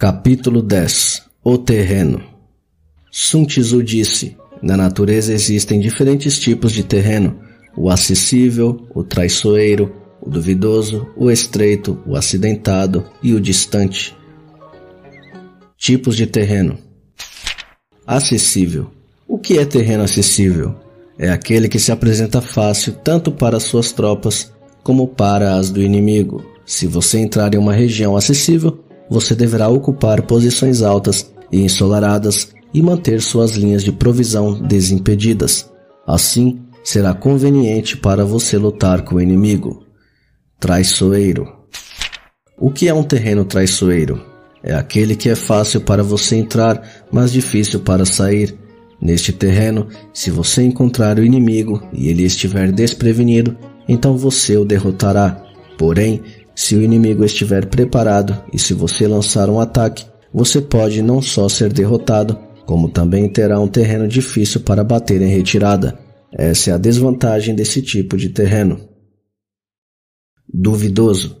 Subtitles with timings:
[0.00, 2.22] Capítulo 10 O terreno
[3.12, 7.38] Sun Tzu disse: Na natureza existem diferentes tipos de terreno:
[7.76, 14.16] o acessível, o traiçoeiro, o duvidoso, o estreito, o acidentado e o distante.
[15.76, 16.78] Tipos de terreno:
[18.06, 18.90] Acessível.
[19.28, 20.74] O que é terreno acessível?
[21.18, 24.50] É aquele que se apresenta fácil tanto para suas tropas
[24.82, 26.42] como para as do inimigo.
[26.64, 32.80] Se você entrar em uma região acessível, você deverá ocupar posições altas e ensolaradas e
[32.80, 35.68] manter suas linhas de provisão desimpedidas.
[36.06, 39.84] Assim, será conveniente para você lutar com o inimigo.
[40.60, 41.48] Traiçoeiro.
[42.56, 44.22] O que é um terreno traiçoeiro?
[44.62, 48.56] É aquele que é fácil para você entrar, mas difícil para sair.
[49.00, 53.56] Neste terreno, se você encontrar o inimigo e ele estiver desprevenido,
[53.88, 55.42] então você o derrotará.
[55.78, 56.22] Porém,
[56.60, 61.48] se o inimigo estiver preparado e se você lançar um ataque, você pode não só
[61.48, 65.98] ser derrotado, como também terá um terreno difícil para bater em retirada.
[66.30, 68.78] Essa é a desvantagem desse tipo de terreno.
[70.52, 71.40] Duvidoso.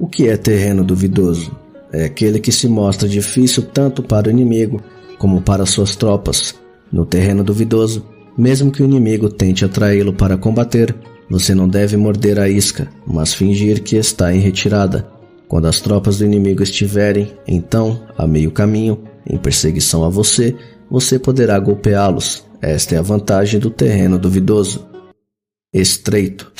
[0.00, 1.56] O que é terreno duvidoso?
[1.92, 4.82] É aquele que se mostra difícil tanto para o inimigo
[5.16, 6.56] como para suas tropas.
[6.90, 8.04] No terreno duvidoso,
[8.36, 10.92] mesmo que o inimigo tente atraí-lo para combater,
[11.28, 15.06] você não deve morder a isca, mas fingir que está em retirada.
[15.48, 20.56] Quando as tropas do inimigo estiverem, então, a meio caminho, em perseguição a você,
[20.90, 22.44] você poderá golpeá-los.
[22.60, 24.86] Esta é a vantagem do terreno duvidoso.
[25.72, 26.52] Estreito.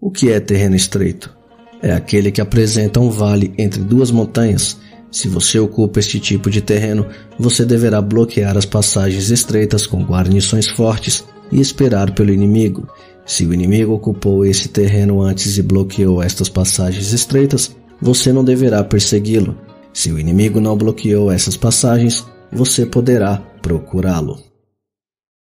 [0.00, 1.34] O que é terreno estreito?
[1.82, 4.78] É aquele que apresenta um vale entre duas montanhas.
[5.10, 7.06] Se você ocupa este tipo de terreno,
[7.38, 12.88] você deverá bloquear as passagens estreitas com guarnições fortes e esperar pelo inimigo.
[13.30, 18.82] Se o inimigo ocupou esse terreno antes e bloqueou estas passagens estreitas, você não deverá
[18.82, 19.56] persegui-lo.
[19.92, 24.36] Se o inimigo não bloqueou essas passagens, você poderá procurá-lo.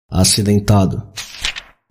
[0.07, 1.01] Acidentado.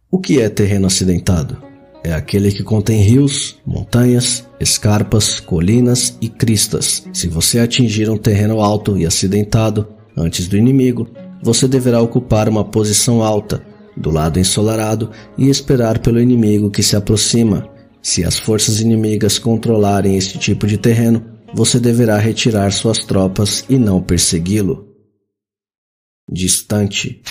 [0.09, 1.61] O que é terreno acidentado?
[2.05, 7.05] É aquele que contém rios, montanhas, escarpas, colinas e cristas.
[7.13, 11.09] Se você atingir um terreno alto e acidentado antes do inimigo,
[11.43, 16.97] você deverá ocupar uma posição alta do lado ensolarado e esperar pelo inimigo que se
[16.97, 17.69] aproxima.
[18.03, 23.79] Se as forças inimigas controlarem este tipo de terreno, você deverá retirar suas tropas e
[23.79, 24.89] não persegui-lo.
[26.31, 27.23] Distante.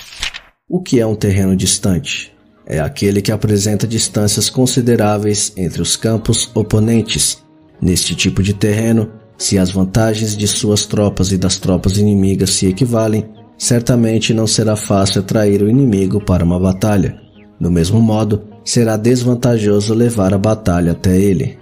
[0.69, 2.31] O que é um terreno distante?
[2.65, 7.43] É aquele que apresenta distâncias consideráveis entre os campos oponentes.
[7.81, 12.67] Neste tipo de terreno, se as vantagens de suas tropas e das tropas inimigas se
[12.67, 13.27] equivalem,
[13.61, 17.21] certamente não será fácil atrair o inimigo para uma batalha.
[17.59, 21.59] Do mesmo modo, será desvantajoso levar a batalha até ele.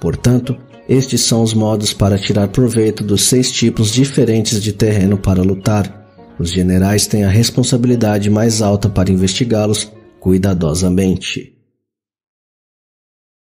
[0.00, 0.56] Portanto,
[0.88, 6.08] estes são os modos para tirar proveito dos seis tipos diferentes de terreno para lutar.
[6.38, 9.90] Os generais têm a responsabilidade mais alta para investigá-los
[10.20, 11.56] cuidadosamente.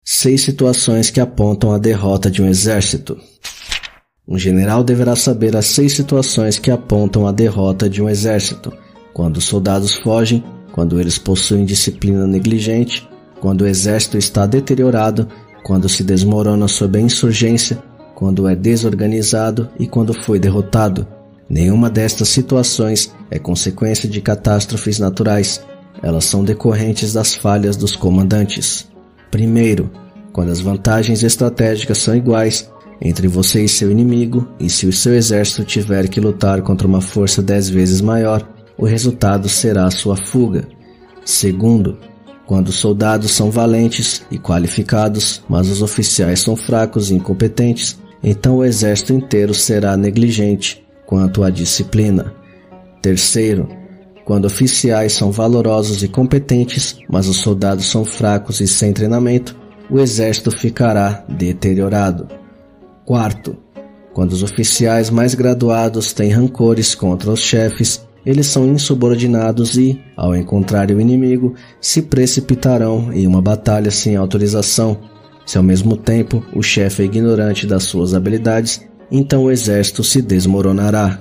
[0.03, 3.17] Seis situações que apontam a derrota de um exército.
[4.27, 8.71] Um general deverá saber as seis situações que apontam a derrota de um exército:
[9.13, 13.07] quando os soldados fogem, quando eles possuem disciplina negligente,
[13.41, 15.27] quando o exército está deteriorado,
[15.63, 17.83] quando se desmorona sob a insurgência,
[18.15, 21.05] quando é desorganizado e quando foi derrotado.
[21.49, 25.61] Nenhuma destas situações é consequência de catástrofes naturais,
[26.01, 28.87] elas são decorrentes das falhas dos comandantes.
[29.29, 29.91] Primeiro,
[30.31, 32.71] quando as vantagens estratégicas são iguais,
[33.05, 37.01] entre você e seu inimigo, e se o seu exército tiver que lutar contra uma
[37.01, 38.47] força dez vezes maior,
[38.77, 40.65] o resultado será sua fuga.
[41.25, 41.97] Segundo,
[42.45, 48.57] quando os soldados são valentes e qualificados, mas os oficiais são fracos e incompetentes, então
[48.57, 52.33] o exército inteiro será negligente quanto à disciplina.
[53.01, 53.67] Terceiro,
[54.23, 59.57] quando oficiais são valorosos e competentes, mas os soldados são fracos e sem treinamento,
[59.89, 62.42] o exército ficará deteriorado.
[63.05, 63.57] Quarto,
[64.13, 70.33] quando os oficiais mais graduados têm rancores contra os chefes, eles são insubordinados e, ao
[70.35, 74.97] encontrar o inimigo, se precipitarão em uma batalha sem autorização.
[75.45, 80.21] Se ao mesmo tempo o chefe é ignorante das suas habilidades, então o exército se
[80.21, 81.19] desmoronará.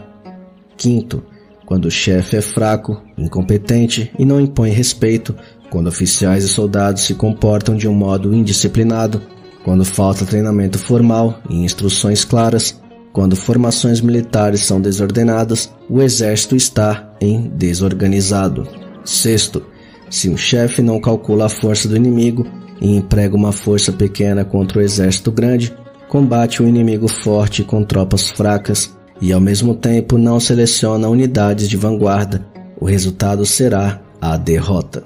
[0.76, 1.25] Quinto,
[1.67, 5.35] quando o chefe é fraco, incompetente e não impõe respeito,
[5.70, 9.20] quando oficiais e soldados se comportam de um modo indisciplinado,
[9.64, 12.81] quando falta treinamento formal e instruções claras,
[13.12, 18.67] quando formações militares são desordenadas, o exército está em desorganizado.
[19.05, 19.62] Sexto,
[20.09, 22.47] se um chefe não calcula a força do inimigo
[22.81, 25.75] e emprega uma força pequena contra o exército grande,
[26.09, 31.76] combate o inimigo forte com tropas fracas e ao mesmo tempo não seleciona unidades de
[31.76, 32.44] vanguarda,
[32.81, 35.05] o resultado será a derrota.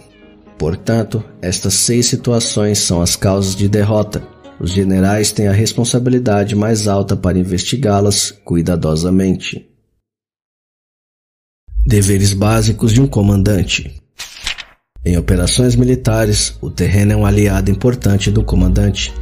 [0.57, 4.23] Portanto, estas seis situações são as causas de derrota.
[4.59, 9.69] Os generais têm a responsabilidade mais alta para investigá-las cuidadosamente.
[11.85, 14.03] Deveres básicos de um comandante.
[15.05, 19.15] Em operações militares, o terreno é um aliado importante do comandante.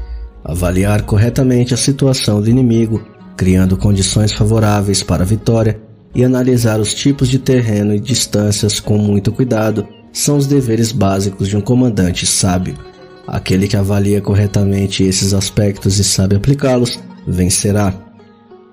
[0.42, 5.78] Avaliar corretamente a situação do inimigo, criando condições favoráveis para a vitória,
[6.14, 11.48] e analisar os tipos de terreno e distâncias com muito cuidado são os deveres básicos
[11.48, 12.93] de um comandante sábio.
[13.26, 17.94] Aquele que avalia corretamente esses aspectos e sabe aplicá-los, vencerá.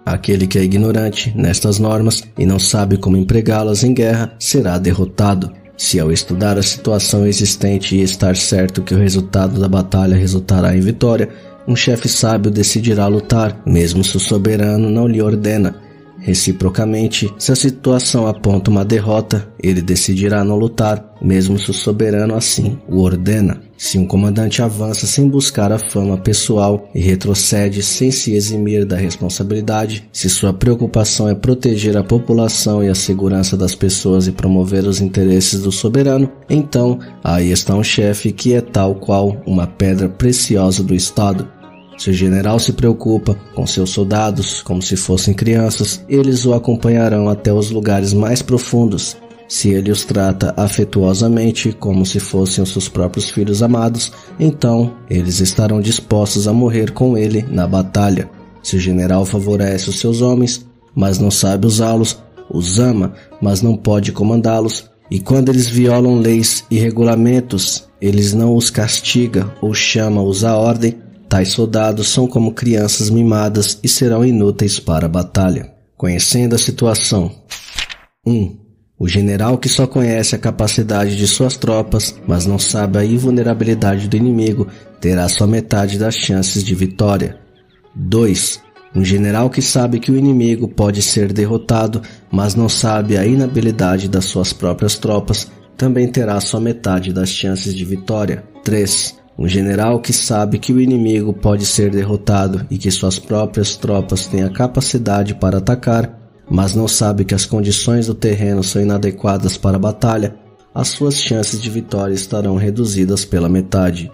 [0.05, 5.51] Aquele que é ignorante nestas normas e não sabe como empregá-las em guerra será derrotado.
[5.77, 10.75] Se ao estudar a situação existente e estar certo que o resultado da batalha resultará
[10.75, 11.29] em vitória,
[11.67, 15.75] um chefe sábio decidirá lutar, mesmo se o soberano não lhe ordena,
[16.21, 22.35] Reciprocamente, se a situação aponta uma derrota, ele decidirá não lutar, mesmo se o soberano
[22.35, 23.59] assim o ordena.
[23.75, 28.95] Se um comandante avança sem buscar a fama pessoal e retrocede sem se eximir da
[28.95, 34.85] responsabilidade, se sua preocupação é proteger a população e a segurança das pessoas e promover
[34.85, 40.07] os interesses do soberano, então aí está um chefe que é tal qual uma pedra
[40.07, 41.47] preciosa do Estado
[42.01, 47.29] se o general se preocupa com seus soldados como se fossem crianças, eles o acompanharão
[47.29, 49.15] até os lugares mais profundos.
[49.47, 55.41] Se ele os trata afetuosamente como se fossem os seus próprios filhos amados, então eles
[55.41, 58.27] estarão dispostos a morrer com ele na batalha.
[58.63, 60.65] Se o general favorece os seus homens,
[60.95, 62.17] mas não sabe usá-los,
[62.49, 68.55] os ama, mas não pode comandá-los, e quando eles violam leis e regulamentos, eles não
[68.55, 70.97] os castiga ou chama-os à ordem,
[71.31, 75.71] Tais soldados são como crianças mimadas e serão inúteis para a batalha.
[75.95, 77.31] Conhecendo a situação.
[78.27, 78.33] 1.
[78.33, 78.57] Um,
[78.99, 84.09] o general que só conhece a capacidade de suas tropas, mas não sabe a invulnerabilidade
[84.09, 84.67] do inimigo,
[84.99, 87.39] terá só metade das chances de vitória.
[87.95, 88.59] 2.
[88.93, 94.09] Um general que sabe que o inimigo pode ser derrotado, mas não sabe a inabilidade
[94.09, 98.43] das suas próprias tropas, também terá só metade das chances de vitória.
[98.65, 99.20] 3.
[99.37, 104.27] Um general que sabe que o inimigo pode ser derrotado e que suas próprias tropas
[104.27, 106.19] têm a capacidade para atacar,
[106.49, 110.35] mas não sabe que as condições do terreno são inadequadas para a batalha,
[110.73, 114.11] as suas chances de vitória estarão reduzidas pela metade.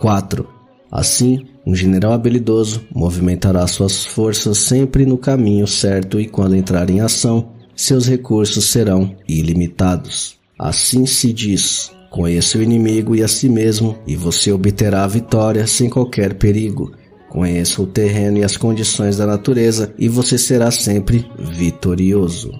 [0.00, 0.46] 4.
[0.90, 7.00] Assim, um general habilidoso movimentará suas forças sempre no caminho certo e quando entrar em
[7.00, 10.36] ação, seus recursos serão ilimitados.
[10.58, 15.64] Assim se diz: Conheça o inimigo e a si mesmo, e você obterá a vitória
[15.66, 16.92] sem qualquer perigo.
[17.28, 22.50] Conheça o terreno e as condições da natureza, e você será sempre vitorioso.